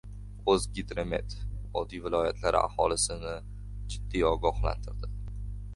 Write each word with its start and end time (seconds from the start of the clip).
«O‘zgidromet» 0.53 1.35
vodiy 1.75 2.01
viloyatlari 2.07 2.59
aholisini 2.63 3.35
jiddiy 3.95 4.29
ogohlantirdi 4.35 5.15